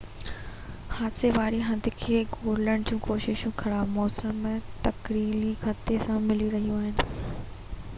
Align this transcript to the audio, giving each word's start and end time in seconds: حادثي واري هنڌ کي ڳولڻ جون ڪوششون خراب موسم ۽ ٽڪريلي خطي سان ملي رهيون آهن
حادثي 0.99 1.29
واري 1.39 1.59
هنڌ 1.67 1.89
کي 2.03 2.21
ڳولڻ 2.37 2.87
جون 2.91 3.03
ڪوششون 3.09 3.55
خراب 3.61 3.93
موسم 3.99 4.41
۽ 4.53 4.55
ٽڪريلي 4.89 5.53
خطي 5.67 6.01
سان 6.09 6.29
ملي 6.33 6.51
رهيون 6.57 6.91
آهن 6.91 7.37